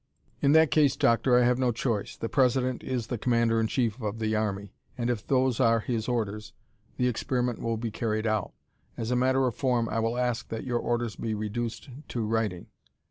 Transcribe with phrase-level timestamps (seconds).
[0.41, 2.17] "In that case, Doctor, I have no choice.
[2.17, 6.07] The President is the Commander in chief of the army, and if those are his
[6.07, 6.53] orders
[6.97, 8.51] the experiment will be carried out.
[8.97, 12.65] As a matter of form, I will ask that your orders be reduced to writing."